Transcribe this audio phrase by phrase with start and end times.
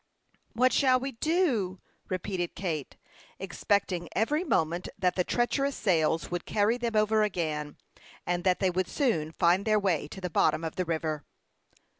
[0.53, 2.97] "What shall we do?" repeated Kate,
[3.37, 7.77] expecting every moment that the treacherous sails would carry them over again,
[8.25, 11.23] and that they would soon find their way to the bottom of the river.